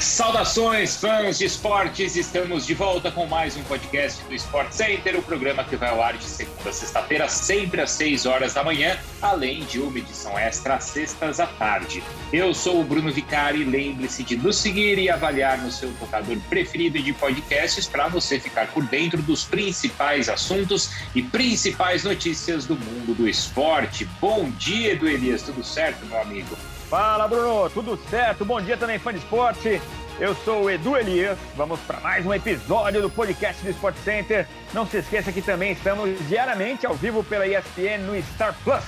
[0.00, 2.16] Saudações, fãs de esportes!
[2.16, 6.02] Estamos de volta com mais um podcast do Sport Center, o programa que vai ao
[6.02, 10.38] ar de segunda a sexta-feira, sempre às 6 horas da manhã, além de uma edição
[10.38, 12.02] extra às sextas à tarde.
[12.32, 16.98] Eu sou o Bruno Vicari, lembre-se de nos seguir e avaliar no seu tocador preferido
[16.98, 23.14] de podcasts para você ficar por dentro dos principais assuntos e principais notícias do mundo
[23.14, 24.06] do esporte.
[24.18, 26.56] Bom dia, Edu Elias, tudo certo, meu amigo?
[26.90, 28.44] Fala, Bruno, tudo certo?
[28.44, 29.80] Bom dia também, fã de esporte.
[30.18, 31.38] Eu sou o Edu Elias.
[31.56, 34.44] Vamos para mais um episódio do podcast do Sport Center.
[34.74, 38.82] Não se esqueça que também estamos diariamente ao vivo pela ESPN no Star Plus.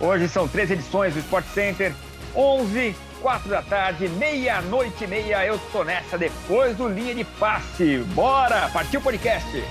[0.00, 1.92] Hoje são três edições do Sport Center,
[2.34, 5.44] 11, 4 da tarde, meia-noite e meia.
[5.44, 7.98] Eu tô nessa depois do linha de passe.
[8.14, 9.62] Bora, partiu o podcast.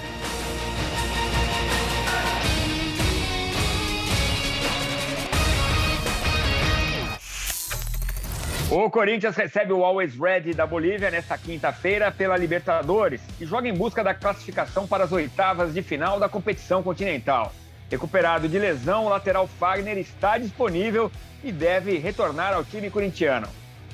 [8.75, 13.73] O Corinthians recebe o Always Red da Bolívia nesta quinta-feira pela Libertadores e joga em
[13.73, 17.53] busca da classificação para as oitavas de final da competição continental.
[17.91, 21.11] Recuperado de lesão, o lateral Fagner está disponível
[21.44, 23.47] e deve retornar ao time corintiano.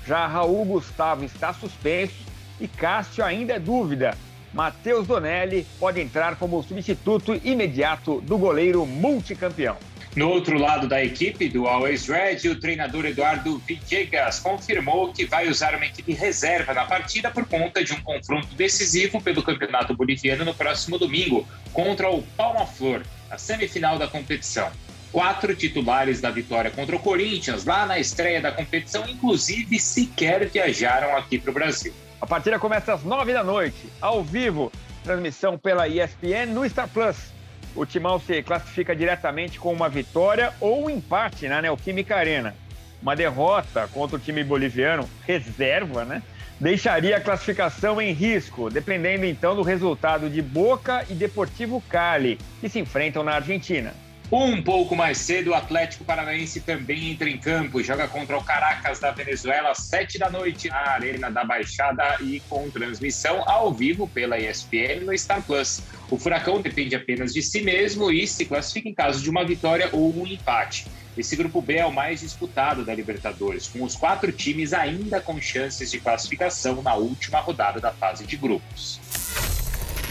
[0.07, 2.25] Já Raul Gustavo está suspenso
[2.57, 4.15] e Cássio ainda é dúvida.
[4.53, 9.75] Matheus Donelli pode entrar como substituto imediato do goleiro multicampeão.
[10.15, 15.47] No outro lado da equipe do Always Red, o treinador Eduardo Villegas confirmou que vai
[15.47, 20.43] usar uma equipe reserva na partida por conta de um confronto decisivo pelo Campeonato Boliviano
[20.43, 24.71] no próximo domingo contra o Palma Flor, a semifinal da competição.
[25.11, 31.15] Quatro titulares da vitória contra o Corinthians lá na estreia da competição, inclusive, sequer viajaram
[31.15, 31.93] aqui para o Brasil.
[32.19, 34.71] A partida começa às nove da noite, ao vivo,
[35.03, 37.38] transmissão pela ESPN no Star Plus
[37.75, 42.55] o Timão se classifica diretamente com uma vitória ou um empate na Neoquímica Arena.
[43.01, 46.21] Uma derrota contra o time boliviano, reserva, né?
[46.59, 52.67] Deixaria a classificação em risco, dependendo então do resultado de Boca e Deportivo Cali, que
[52.67, 53.93] se enfrentam na Argentina.
[54.31, 58.43] Um pouco mais cedo, o Atlético Paranaense também entra em campo e joga contra o
[58.43, 63.73] Caracas da Venezuela às sete da noite na Arena da Baixada e com transmissão ao
[63.73, 65.81] vivo pela ESPN no Star Plus.
[66.11, 69.89] O Furacão depende apenas de si mesmo e se classifica em caso de uma vitória
[69.91, 70.85] ou um empate.
[71.17, 75.41] Esse grupo B é o mais disputado da Libertadores, com os quatro times ainda com
[75.41, 79.01] chances de classificação na última rodada da fase de grupos.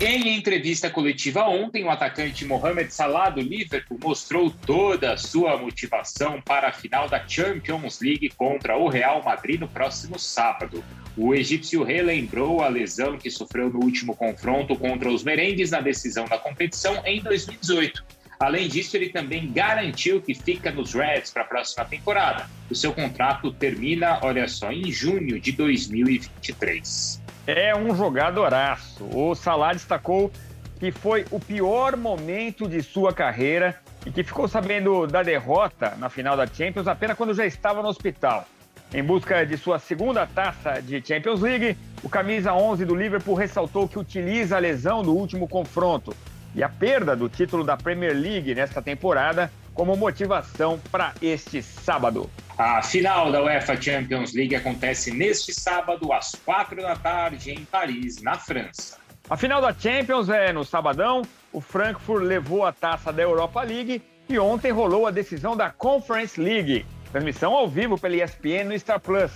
[0.01, 6.41] Em entrevista coletiva ontem, o atacante Mohamed Salah do Liverpool mostrou toda a sua motivação
[6.41, 10.85] para a final da Champions League contra o Real Madrid no próximo sábado.
[11.17, 16.27] O egípcio relembrou a lesão que sofreu no último confronto contra os merengues na decisão
[16.27, 18.05] da competição em 2018.
[18.39, 22.49] Além disso, ele também garantiu que fica nos Reds para a próxima temporada.
[22.71, 29.09] O seu contrato termina, olha só, em junho de 2023 é um jogadoraço.
[29.15, 30.31] O Salah destacou
[30.79, 36.11] que foi o pior momento de sua carreira e que ficou sabendo da derrota na
[36.11, 38.45] final da Champions apenas quando já estava no hospital.
[38.93, 43.89] Em busca de sua segunda taça de Champions League, o camisa 11 do Liverpool ressaltou
[43.89, 46.15] que utiliza a lesão do último confronto
[46.55, 52.29] e a perda do título da Premier League nesta temporada como motivação para este sábado.
[52.59, 58.21] A final da UEFA Champions League acontece neste sábado, às quatro da tarde, em Paris,
[58.21, 58.99] na França.
[59.31, 61.23] A final da Champions é no sabadão.
[61.53, 66.41] O Frankfurt levou a taça da Europa League e ontem rolou a decisão da Conference
[66.41, 66.85] League.
[67.13, 69.31] Transmissão ao vivo pela ESPN no Star Plus.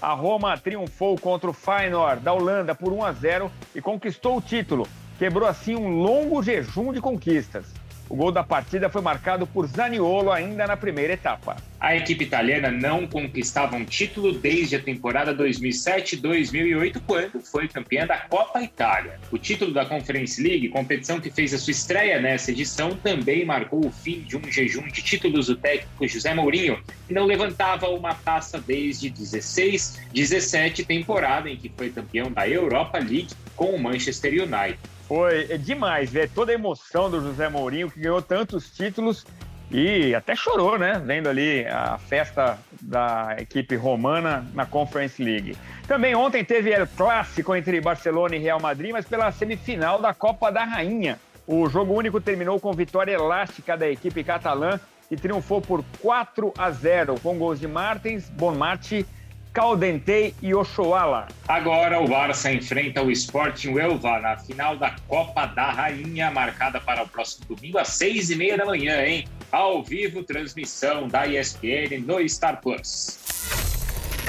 [0.00, 4.40] A Roma triunfou contra o Feyenoord da Holanda por 1 a 0 e conquistou o
[4.40, 4.88] título.
[5.18, 7.81] Quebrou assim um longo jejum de conquistas.
[8.08, 11.56] O gol da partida foi marcado por Zaniolo ainda na primeira etapa.
[11.80, 18.18] A equipe italiana não conquistava um título desde a temporada 2007-2008, quando foi campeã da
[18.18, 19.18] Copa Itália.
[19.32, 23.84] O título da Conference League, competição que fez a sua estreia nessa edição, também marcou
[23.84, 28.14] o fim de um jejum de títulos do técnico José Mourinho, que não levantava uma
[28.14, 34.32] taça desde 16, 17 temporada em que foi campeão da Europa League com o Manchester
[34.32, 34.78] United.
[35.14, 39.26] Foi demais ver toda a emoção do José Mourinho, que ganhou tantos títulos
[39.70, 41.02] e até chorou, né?
[41.04, 45.54] Vendo ali a festa da equipe romana na Conference League.
[45.86, 50.50] Também ontem teve o clássico entre Barcelona e Real Madrid, mas pela semifinal da Copa
[50.50, 51.20] da Rainha.
[51.46, 54.80] O jogo único terminou com vitória elástica da equipe catalã,
[55.10, 59.04] que triunfou por 4 a 0, com gols de Martins, Bonmati
[59.52, 61.28] Caldentei e Ochoala.
[61.46, 67.02] Agora o Barça enfrenta o Sporting Huelva na final da Copa da Rainha, marcada para
[67.02, 69.26] o próximo domingo às seis e meia da manhã, hein?
[69.52, 73.18] ao vivo, transmissão da ESPN no Star Plus.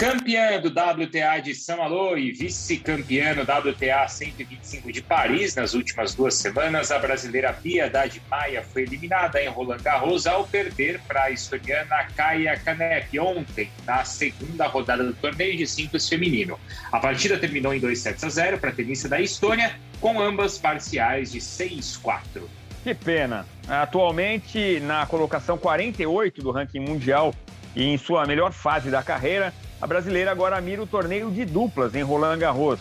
[0.03, 6.13] Campeã do WTA de São Malo e vice-campeã no WTA 125 de Paris nas últimas
[6.13, 11.31] duas semanas, a brasileira Piedade Maia foi eliminada em Roland Garros ao perder para a
[11.31, 16.59] estoniana Kaya Kanepi ontem, na segunda rodada do torneio de simples feminino.
[16.91, 20.57] A partida terminou em 2 sets a 0 para a tenista da Estônia, com ambas
[20.57, 22.41] parciais de 6-4.
[22.83, 23.45] Que pena.
[23.69, 27.33] Atualmente, na colocação 48 do ranking mundial
[27.73, 31.95] e em sua melhor fase da carreira, a brasileira agora mira o torneio de duplas
[31.95, 32.79] em Roland Garros.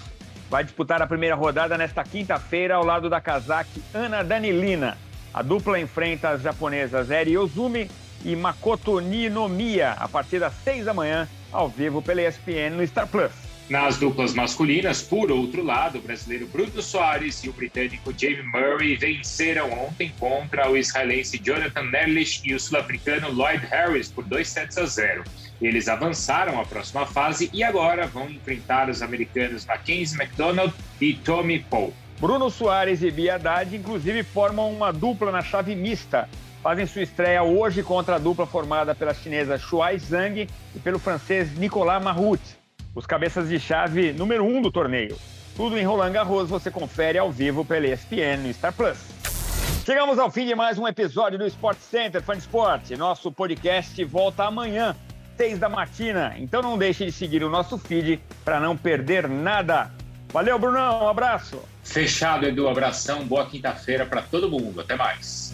[0.49, 4.97] Vai disputar a primeira rodada nesta quinta-feira ao lado da casaque Ana Danilina.
[5.33, 7.91] A dupla enfrenta as japonesas Eri Ozumi
[8.25, 13.07] e Makoto Ninomiya a partir das seis da manhã, ao vivo pela ESPN no Star
[13.07, 13.52] Plus.
[13.73, 18.97] Nas duplas masculinas, por outro lado, o brasileiro Bruno Soares e o britânico Jamie Murray
[18.97, 24.77] venceram ontem contra o israelense Jonathan Erlich e o sul-africano Lloyd Harris por 2 sets
[24.77, 25.25] a 0.
[25.59, 31.61] Eles avançaram à próxima fase e agora vão enfrentar os americanos Mackenzie McDonald e Tommy
[31.61, 31.95] Paul.
[32.21, 36.29] Bruno Soares e Bia Haddad, inclusive, formam uma dupla na chave mista.
[36.63, 40.47] Fazem sua estreia hoje contra a dupla formada pela chinesa Shuai Zhang
[40.77, 42.43] e pelo francês Nicolas Mahut,
[42.95, 45.17] os cabeças de chave número um do torneio.
[45.57, 48.99] Tudo em Roland Garros você confere ao vivo pela ESPN no Star Plus.
[49.85, 52.91] Chegamos ao fim de mais um episódio do Sport Center Fan Sport.
[52.93, 54.97] Nosso podcast volta amanhã
[55.37, 56.35] seis da matina.
[56.39, 59.91] Então não deixe de seguir o nosso feed para não perder nada.
[60.33, 61.05] Valeu, Brunão.
[61.05, 61.61] Um abraço.
[61.83, 62.69] Fechado, Edu.
[62.69, 63.25] Abração.
[63.27, 64.81] Boa quinta-feira para todo mundo.
[64.81, 65.53] Até mais.